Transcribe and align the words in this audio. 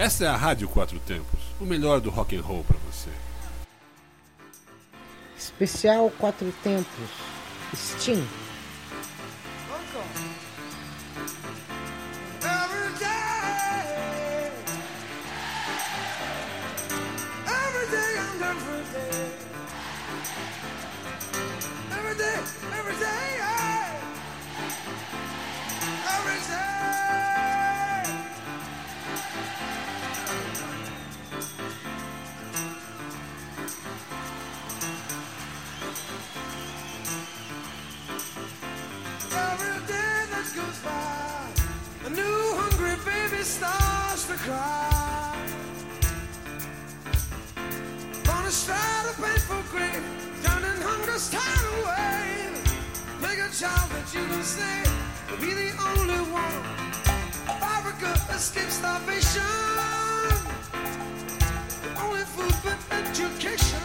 Essa 0.00 0.24
é 0.24 0.28
a 0.28 0.34
Rádio 0.34 0.66
Quatro 0.66 0.98
Tempos, 1.00 1.38
o 1.60 1.64
melhor 1.66 2.00
do 2.00 2.08
rock 2.08 2.34
and 2.34 2.40
roll 2.40 2.64
para 2.64 2.78
você. 2.90 3.10
Especial 5.36 6.10
Quatro 6.18 6.50
Tempos. 6.62 7.10
Steam. 7.76 8.26
Hunger's 51.20 51.30
tide 51.30 51.66
away. 51.80 52.50
Make 53.20 53.38
a 53.38 53.50
child 53.52 53.90
that 53.90 54.14
you 54.14 54.24
can 54.26 54.42
say 54.42 54.84
be 55.40 55.52
the 55.54 55.70
only 55.88 56.20
one. 56.30 56.62
Africa 57.60 58.12
escapes 58.34 58.74
starvation. 58.74 59.42
Only 61.98 62.24
food 62.34 62.54
but 62.64 62.78
education. 62.90 63.80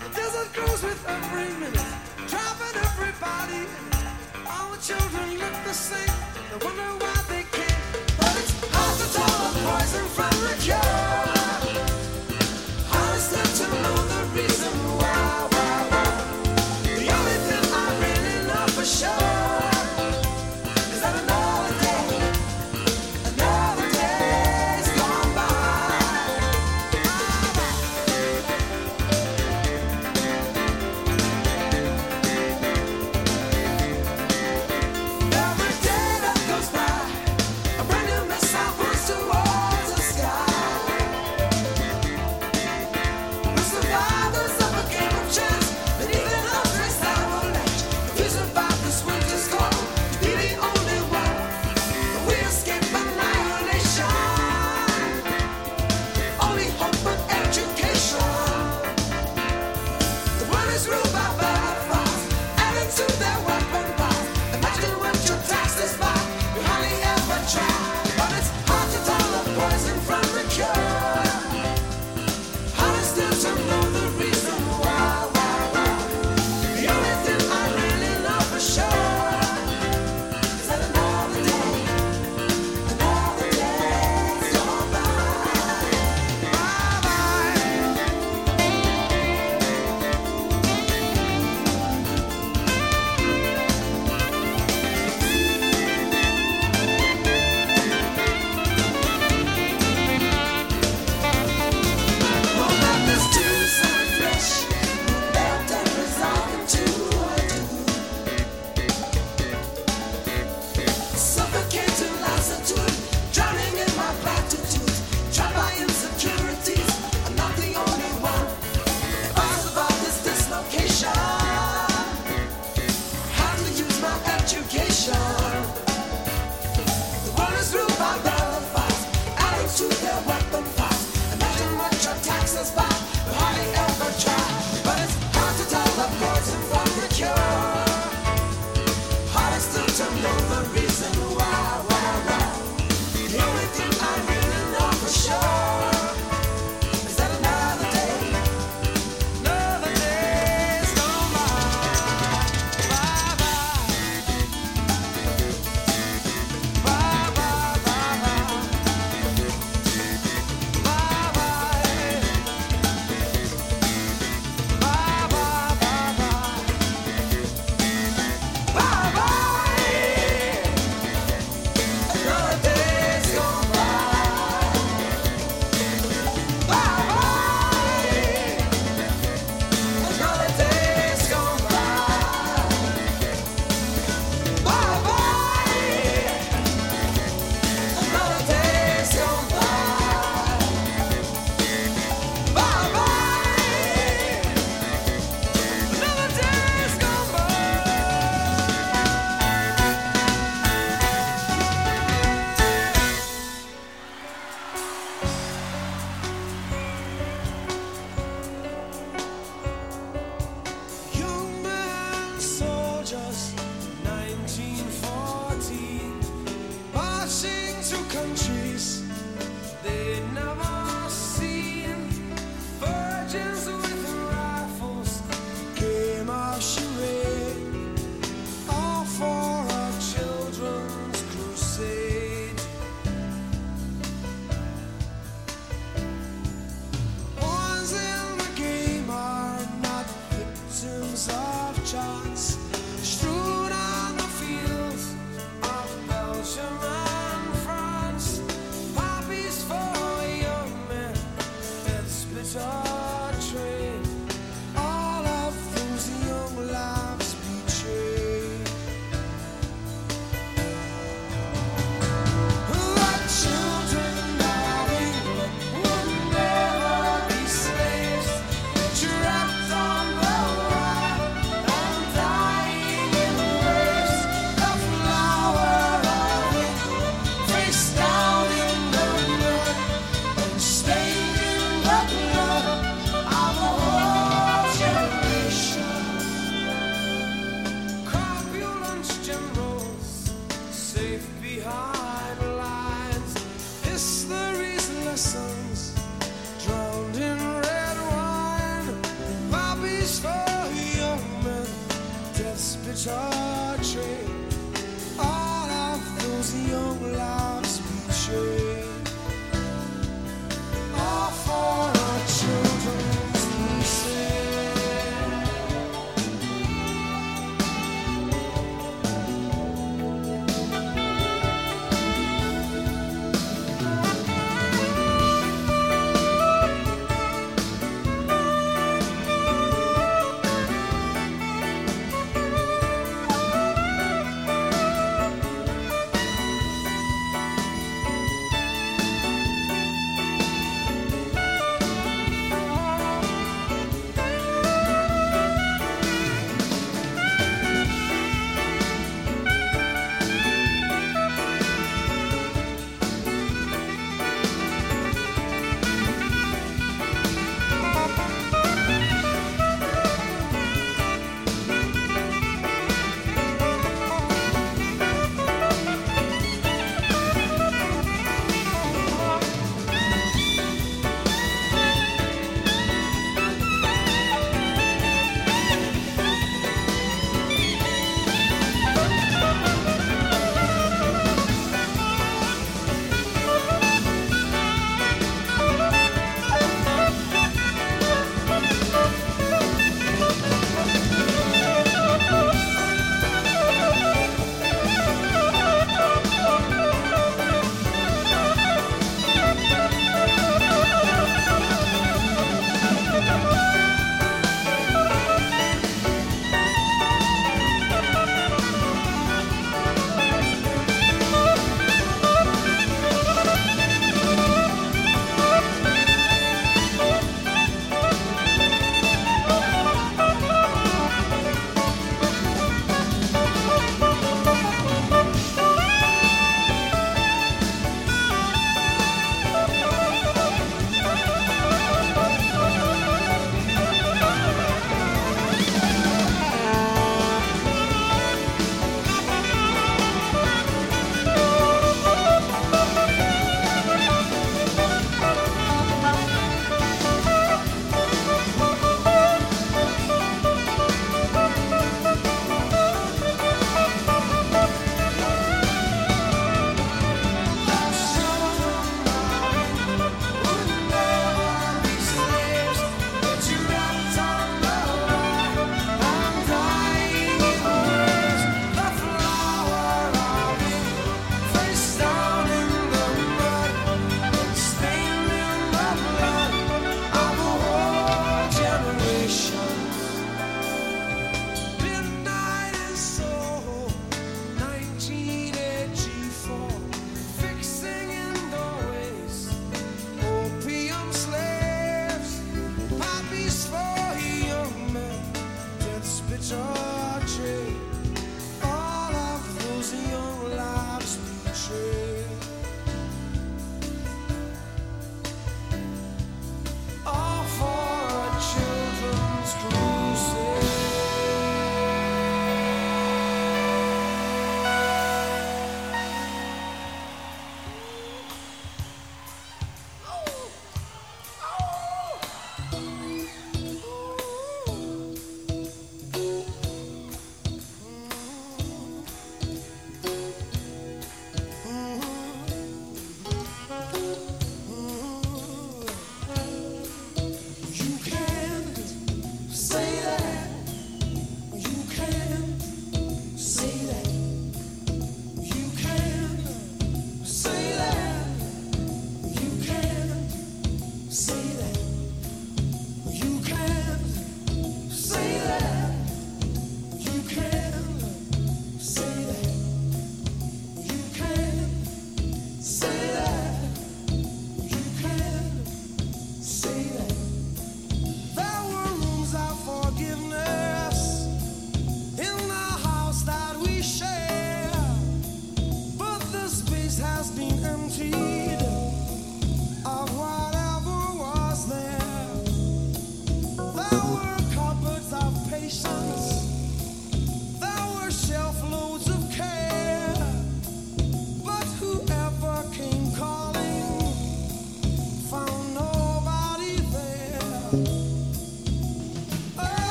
The 0.00 0.08
desert 0.14 0.52
grows 0.52 0.82
with 0.82 1.04
every 1.08 1.48
minute, 1.58 1.92
dropping 2.28 2.76
everybody. 2.88 3.62
All 4.46 4.70
the 4.72 4.80
children 4.82 5.38
look 5.38 5.56
the 5.64 5.74
same. 5.74 6.14
They 6.50 6.64
wonder 6.64 6.90
why 7.02 7.16
they 7.28 7.44
can't. 7.56 7.82
But 8.18 8.36
it's 8.40 8.52
hard 8.74 8.96
to 9.00 9.06
tell 9.16 9.36
the 9.44 9.60
poison 9.64 10.06
from 10.16 10.34
the 10.44 10.56
cure. 10.60 10.99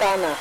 Você 0.00 0.39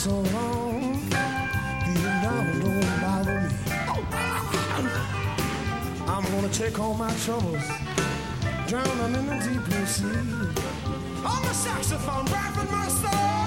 so 0.00 0.18
long, 0.32 0.80
being 0.80 2.04
down 2.22 2.60
don't 2.60 3.00
bother 3.02 3.40
me. 3.42 4.90
I'm 6.08 6.24
gonna 6.32 6.48
take 6.48 6.80
all 6.80 6.94
my 6.94 7.14
troubles, 7.16 7.66
drown 8.66 8.96
them 8.96 9.14
in 9.16 9.26
the 9.26 9.34
deep 9.46 9.62
blue 9.66 9.84
sea. 9.84 10.06
On 11.22 11.42
the 11.42 11.52
saxophone, 11.52 12.24
rapping 12.32 12.72
my 12.72 12.88
soul. 12.88 13.39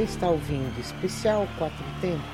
Você 0.00 0.04
está 0.04 0.30
ouvindo 0.30 0.80
Especial 0.80 1.46
Quatro 1.58 1.84
Tempos. 2.00 2.29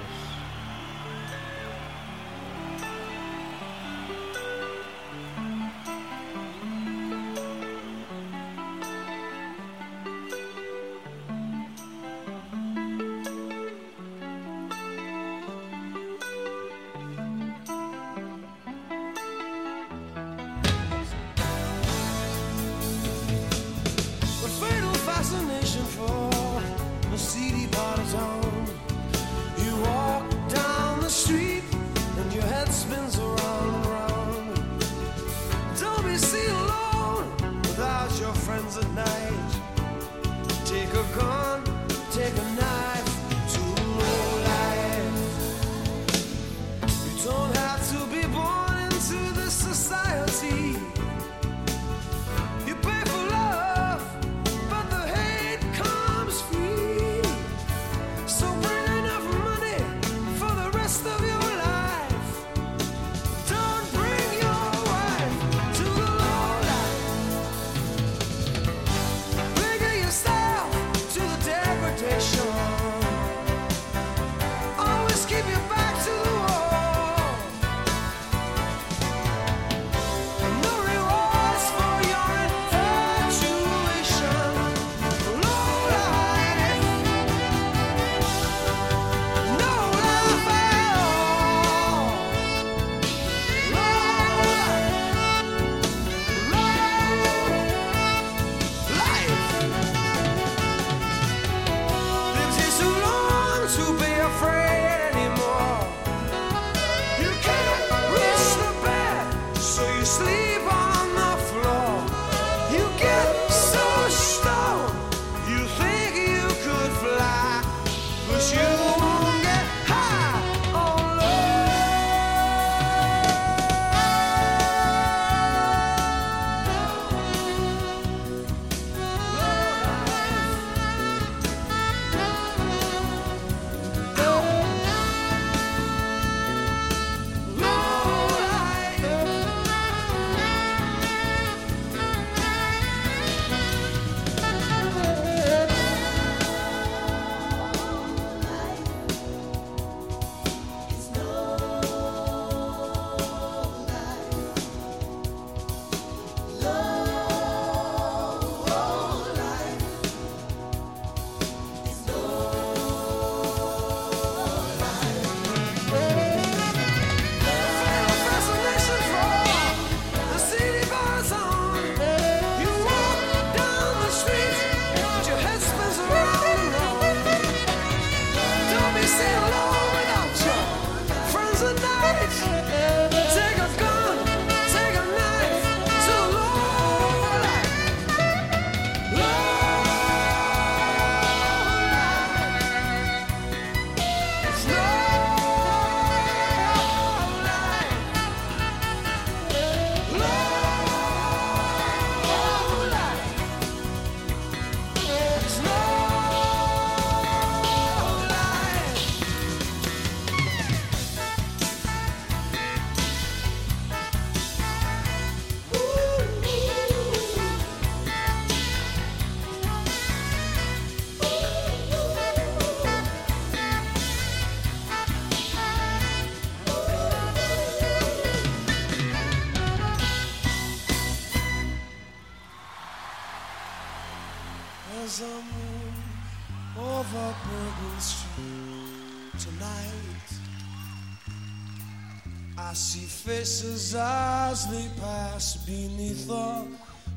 faces 243.56 243.94
as 243.94 244.66
they 244.66 244.86
pass 245.00 245.56
beneath 245.64 246.26
the 246.26 246.66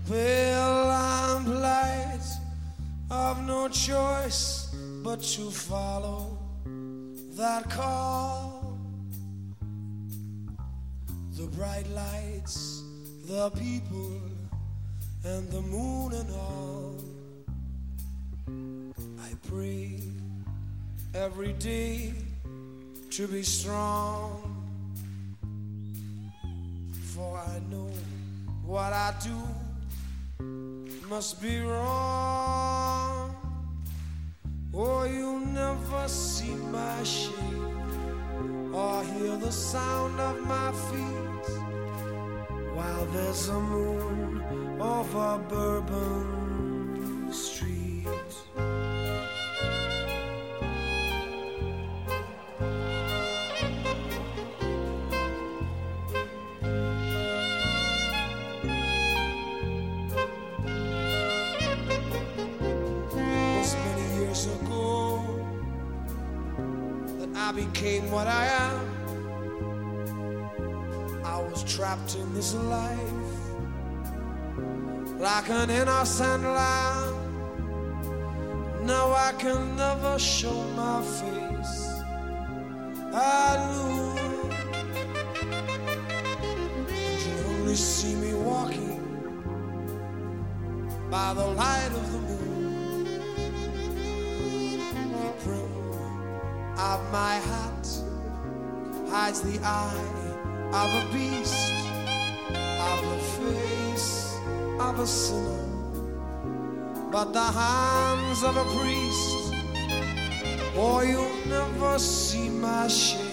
pale 0.07 0.85
lamplight. 0.85 2.21
I've 3.11 3.45
no 3.45 3.67
choice 3.67 4.73
but 5.03 5.21
to 5.21 5.51
follow 5.51 6.37
that 7.35 7.69
call. 7.69 8.77
The 11.33 11.47
bright 11.47 11.89
lights, 11.89 12.83
the 13.25 13.49
people, 13.51 14.21
and 15.25 15.49
the 15.49 15.61
moon 15.61 16.13
and 16.13 16.29
all. 16.31 16.95
I 19.21 19.33
pray 19.49 19.99
every 21.13 21.53
day 21.53 22.13
to 23.11 23.27
be 23.27 23.43
strong 23.43 24.58
before 27.19 27.37
I 27.37 27.59
know 27.69 27.91
what 28.65 28.93
I 28.93 29.13
do 29.21 29.37
must 31.09 31.41
be 31.41 31.59
wrong. 31.59 33.35
Or 34.71 35.01
oh, 35.01 35.03
you'll 35.03 35.39
never 35.39 36.07
see 36.07 36.55
my 36.71 37.03
shape 37.03 37.35
or 38.73 39.03
hear 39.03 39.35
the 39.35 39.51
sound 39.51 40.17
of 40.17 40.39
my 40.45 40.71
feet 40.87 41.47
while 42.73 43.05
there's 43.07 43.49
a 43.49 43.59
moon 43.59 44.41
over 44.79 45.39
Bourbon. 45.49 46.38
This 72.39 72.53
life 72.55 72.97
like 75.19 75.49
an 75.49 75.69
innocent 75.69 76.43
lamb. 76.43 77.15
Now 78.85 79.11
I 79.11 79.33
can 79.37 79.75
never 79.75 80.17
show 80.17 80.63
my 80.81 81.01
face. 81.19 82.01
I 83.13 83.57
knew 83.67 84.05
you 87.25 87.35
only 87.49 87.75
see 87.75 88.15
me 88.15 88.33
walking 88.35 89.01
by 91.11 91.33
the 91.33 91.45
light 91.45 91.91
of 91.91 92.05
the 92.13 92.19
moon. 92.29 93.03
The 95.11 95.29
brim 95.43 95.73
of 96.77 96.99
my 97.11 97.35
hat 97.49 97.85
hides 99.11 99.41
the 99.41 99.59
eye 99.61 100.19
of 100.71 100.89
a 101.01 101.03
beast, 101.11 101.68
of 102.93 102.99
the 103.11 103.19
face 103.39 104.37
of 104.79 104.99
a 104.99 105.07
sinner, 105.07 105.65
but 107.11 107.33
the 107.33 107.49
hands 107.63 108.43
of 108.43 108.55
a 108.57 108.65
priest. 108.75 109.53
Or 110.77 111.03
you'll 111.03 111.45
never 111.47 111.99
see 111.99 112.49
my 112.49 112.87
shade 112.87 113.29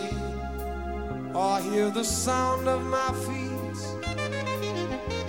or 1.34 1.60
hear 1.60 1.90
the 1.90 2.02
sound 2.02 2.66
of 2.66 2.82
my 2.86 3.10
feet 3.26 3.80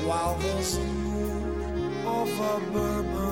while 0.08 0.36
there's 0.36 0.78
a 0.78 0.86
moon 0.86 2.08
over 2.08 2.60
Bourbon 2.72 3.27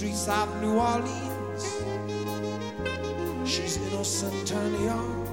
streets 0.00 0.28
of 0.28 0.48
New 0.62 0.78
Orleans. 0.78 1.64
She's 3.44 3.76
innocent 3.76 4.50
and 4.50 4.74
young 4.82 5.26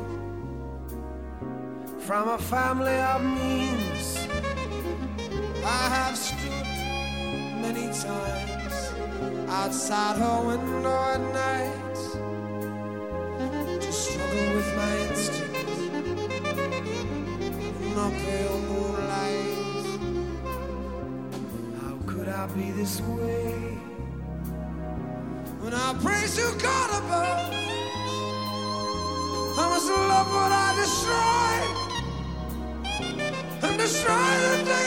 from 1.99 2.28
a 2.28 2.38
family 2.38 2.97
of 2.97 3.24
means. 3.24 4.28
I 5.63 5.88
have 5.95 6.18
stood 6.18 6.68
many 7.63 7.88
times 8.07 8.76
outside 9.47 10.18
her 10.18 10.41
window 10.45 10.99
at 11.15 11.22
night 11.32 11.95
to 13.80 13.91
struggle 13.93 14.47
with 14.57 14.70
my 14.76 14.97
instincts 15.07 15.80
in 17.86 17.91
the 17.95 18.09
pale 18.20 18.59
moonlight. 18.68 19.86
How 21.82 21.95
could 22.05 22.28
I 22.28 22.47
be 22.47 22.72
this 22.72 22.99
way 22.99 23.66
praise 26.01 26.35
to 26.35 26.57
God 26.59 26.89
above? 27.03 27.53
How 29.55 29.69
much 29.69 29.83
love 29.83 30.27
what 30.31 30.51
I 30.51 30.75
destroy 30.81 31.57
and 33.69 33.77
destroy 33.79 34.15
the 34.15 34.65
thing 34.65 34.86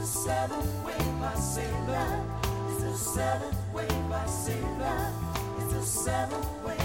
the 0.00 0.06
seventh 0.06 0.84
wave 0.86 1.22
I 1.22 1.34
say 1.34 1.70
love. 1.86 2.24
It's 2.70 2.82
the 2.82 2.96
seventh 2.96 3.56
wave 3.74 3.90
I 4.10 4.26
say 4.26 4.58
love. 4.78 5.12
It's 5.58 5.74
the 5.74 5.82
seventh 5.82 6.46
wave. 6.64 6.79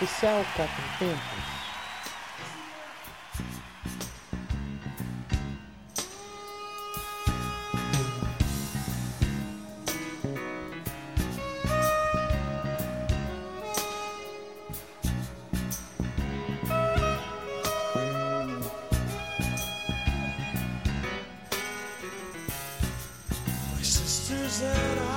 The 0.00 0.06
Capim 0.06 0.68
Tempos. 0.96 1.18
My 23.72 23.82
sisters 23.82 24.62
and 24.62 25.00
I 25.00 25.07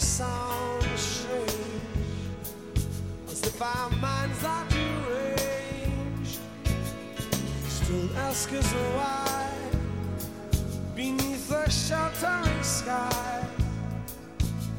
strange, 0.00 1.26
as 3.30 3.42
if 3.42 3.60
our 3.60 3.90
minds 3.90 4.44
are 4.44 4.66
deranged. 4.68 6.40
Still 7.68 8.08
ask 8.18 8.52
us 8.52 8.72
why, 8.72 9.50
beneath 10.94 11.48
sheltering 11.70 12.62
sky, 12.62 13.44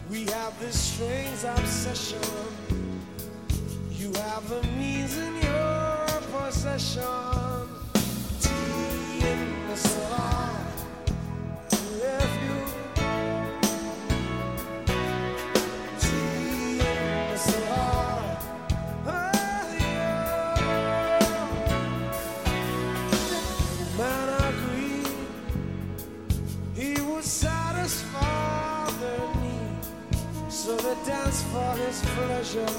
we 0.09 0.25
have 0.25 0.57
this 0.59 0.79
strange 0.79 1.43
obsession. 1.43 2.19
You 3.91 4.13
have 4.13 4.51
a 4.51 4.61
means 4.77 5.17
in 5.17 5.35
your 5.41 6.07
possession. 6.31 7.67
Tea 8.41 9.27
in 9.27 9.67
the 9.67 9.75
Sahara. 9.75 10.58
for 31.51 31.73
his 31.77 32.01
pleasure 32.15 32.73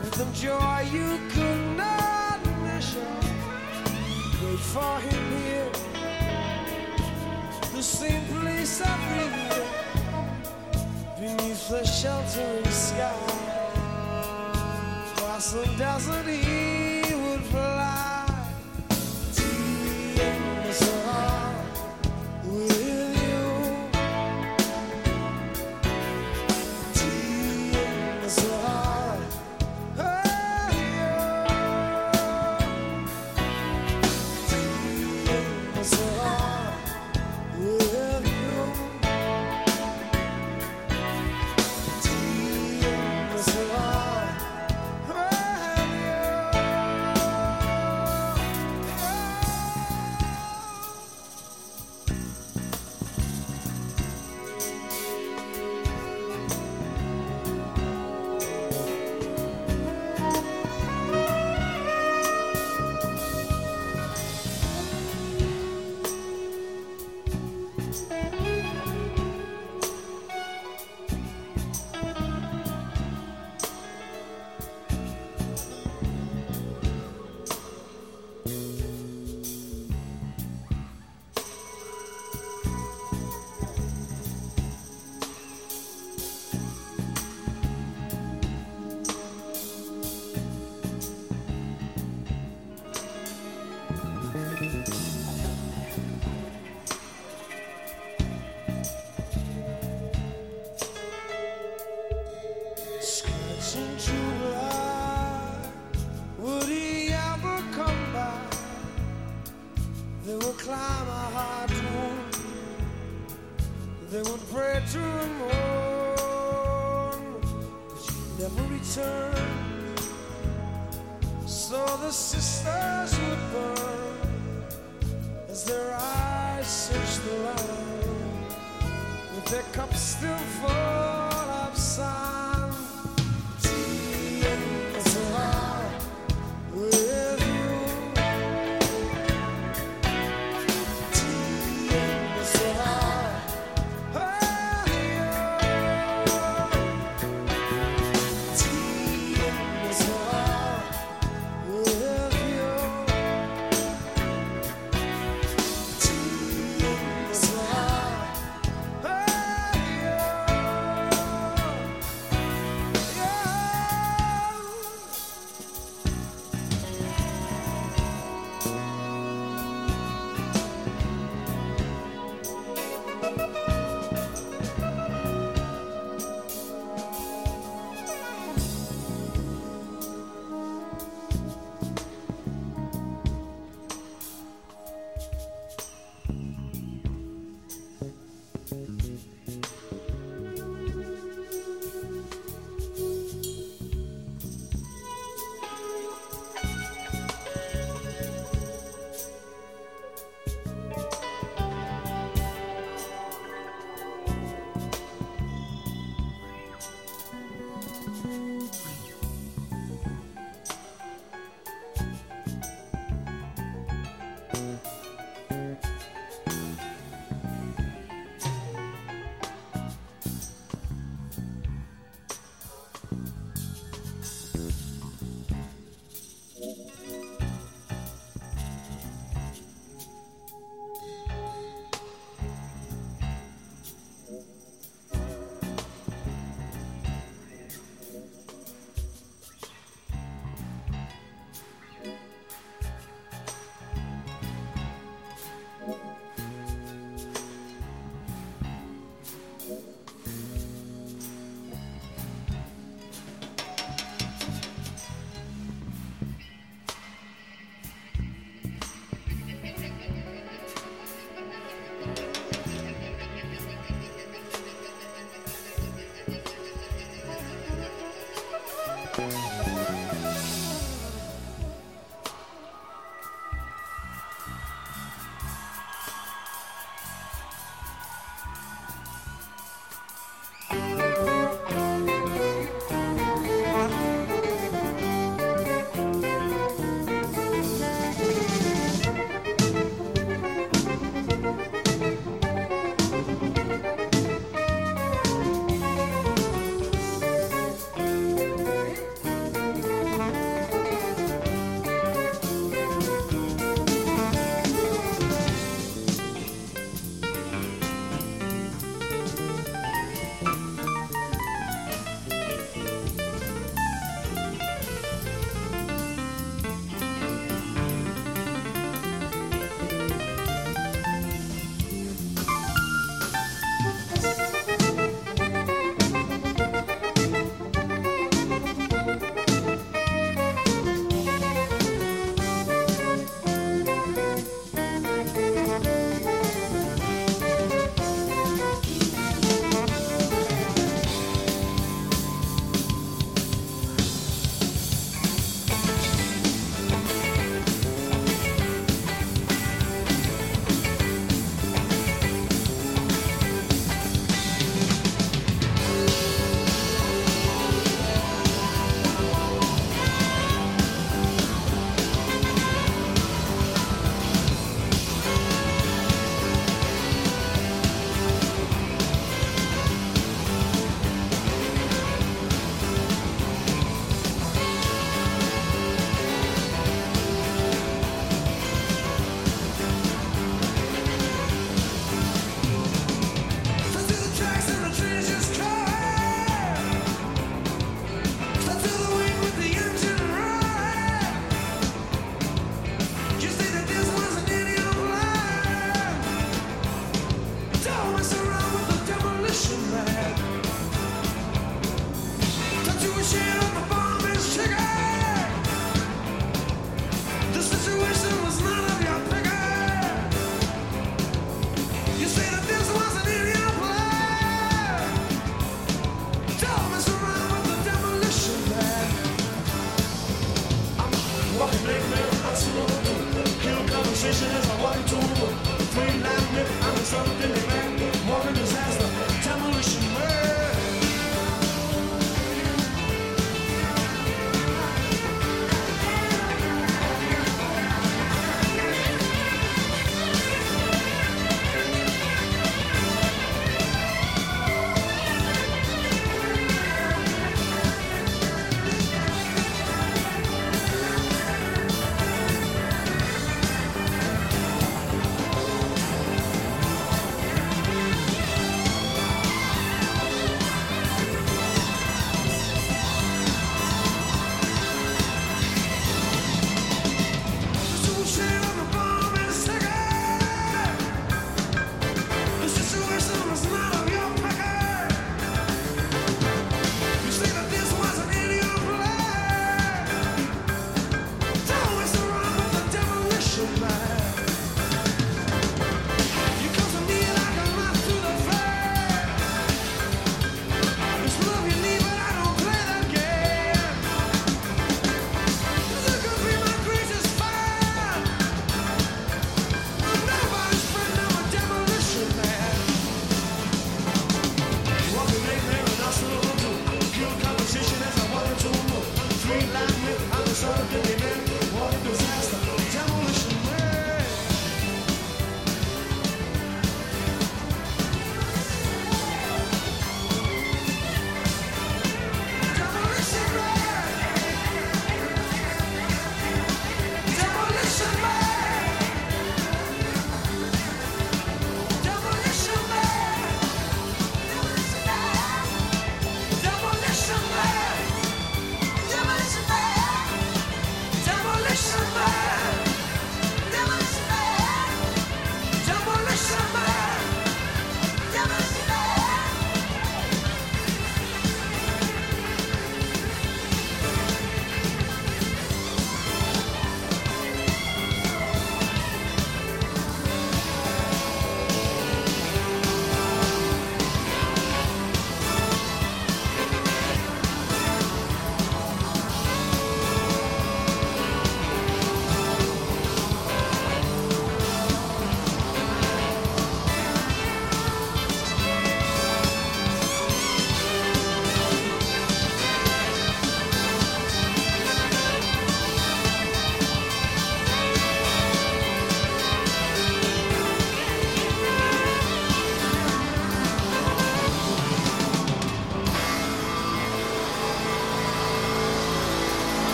with 0.00 0.14
the 0.20 0.26
joy 0.34 0.78
you 0.92 1.18
could 1.30 1.76
not 1.76 2.40
measure. 2.62 3.14
Wait 4.42 4.58
for 4.74 4.98
him 5.06 5.24
here, 5.42 5.70
the 7.74 7.82
same 7.82 8.24
place 8.26 8.80
every 8.80 9.26
year, 9.40 9.66
beneath 11.20 11.68
the 11.68 11.84
sheltering 11.84 12.70
sky, 12.70 13.14
across 15.12 15.52
the 15.52 15.64
desert. 15.78 16.85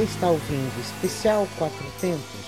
Você 0.00 0.04
está 0.06 0.30
ouvindo 0.30 0.80
Especial 0.80 1.46
Quatro 1.58 1.84
Tempos? 2.00 2.39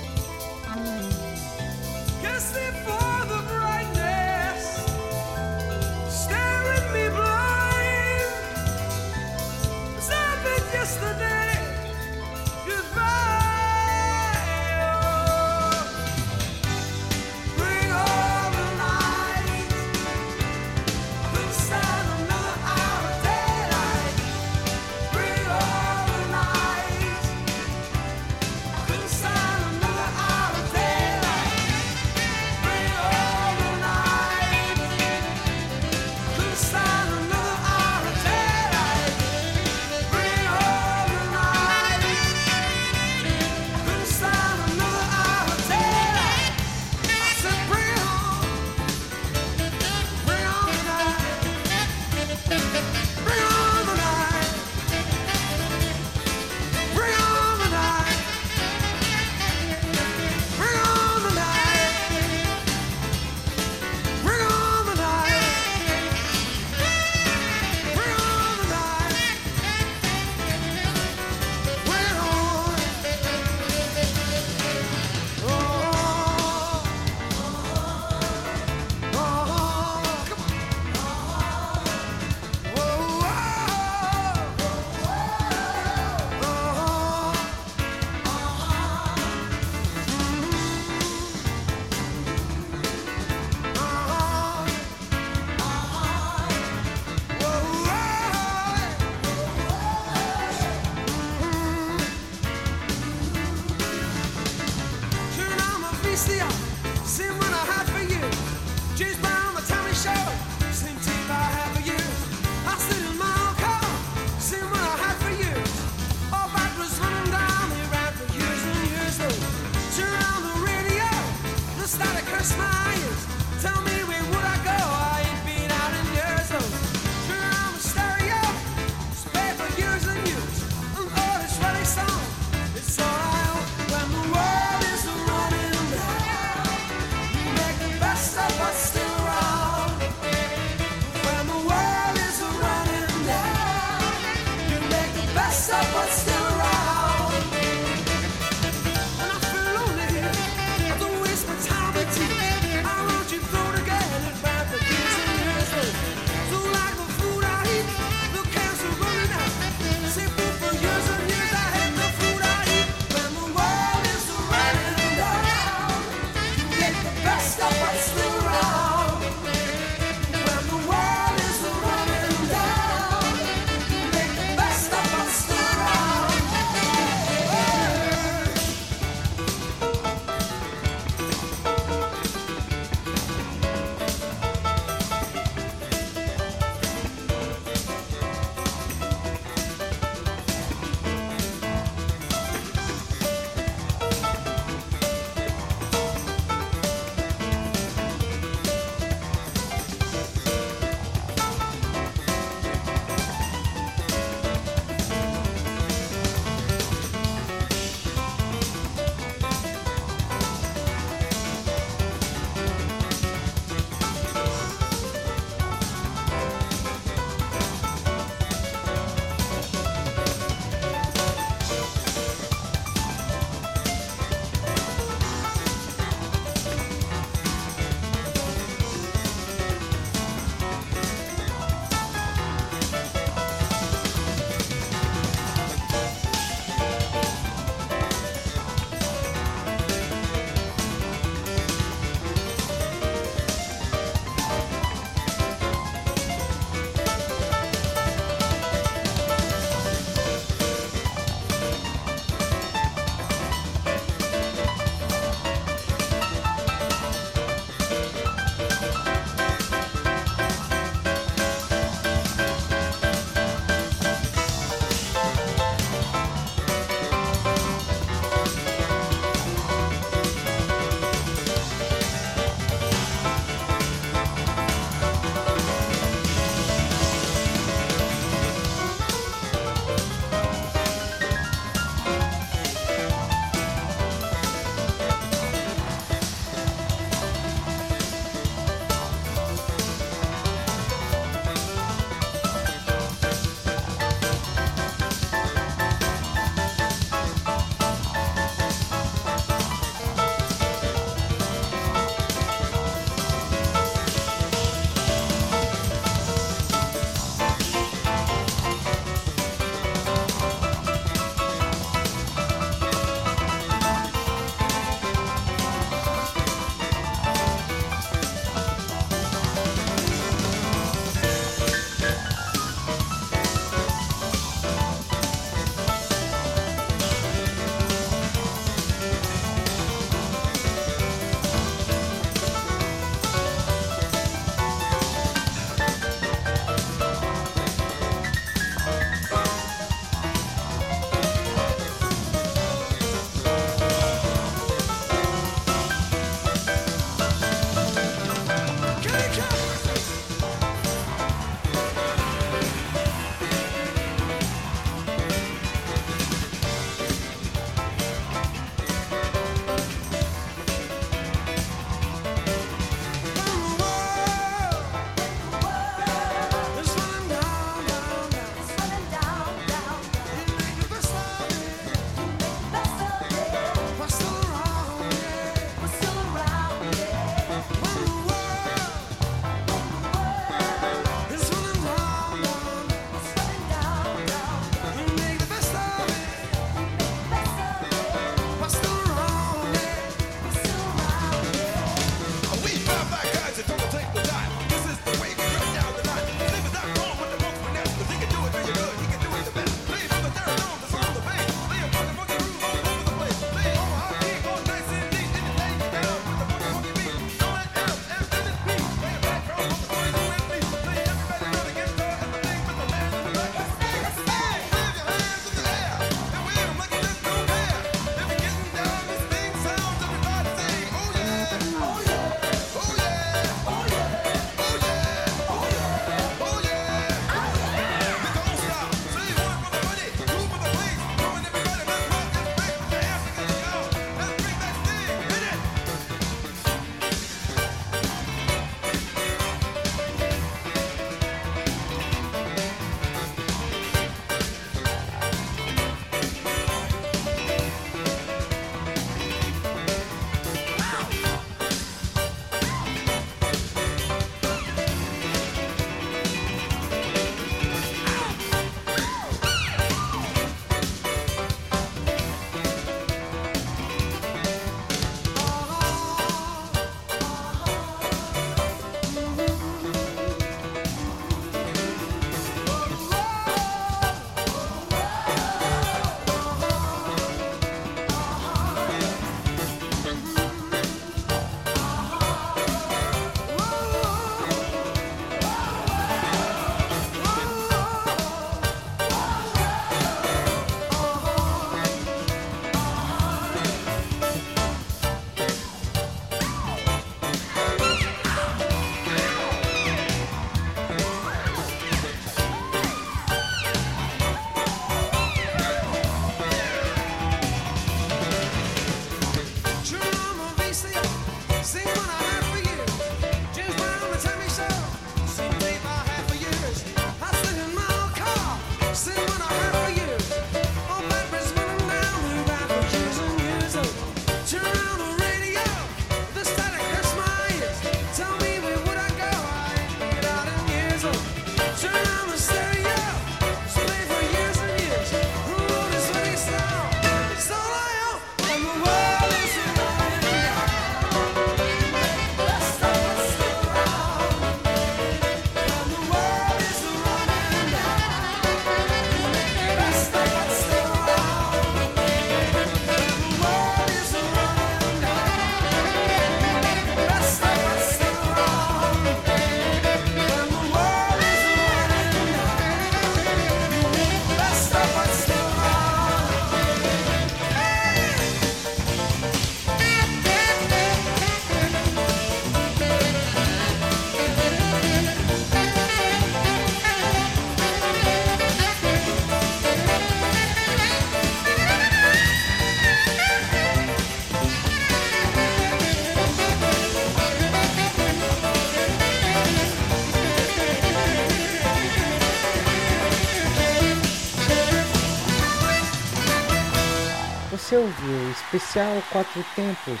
Especial 598.58 599.00
Quatro 599.12 599.44
Tempos 599.54 600.00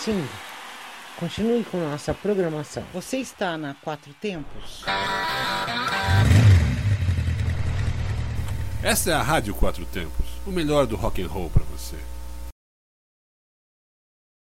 Sting? 0.00 0.26
Continue 1.18 1.62
com 1.64 1.78
nossa 1.78 2.14
programação. 2.14 2.82
Você 2.92 3.18
está 3.18 3.56
na 3.58 3.74
Quatro 3.74 4.12
Tempos? 4.14 4.82
Essa 8.82 9.10
é 9.10 9.14
a 9.14 9.22
Rádio 9.22 9.54
Quatro 9.54 9.84
Tempos, 9.86 10.26
o 10.46 10.50
melhor 10.50 10.86
do 10.86 10.96
rock 10.96 11.22
and 11.22 11.28
roll 11.28 11.50
para 11.50 11.64
você. 11.64 11.75